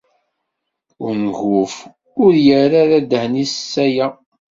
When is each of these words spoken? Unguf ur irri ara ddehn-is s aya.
Unguf 1.07 1.75
ur 2.23 2.33
irri 2.59 2.75
ara 2.83 2.97
ddehn-is 3.03 3.53
s 3.71 3.73
aya. 3.85 4.07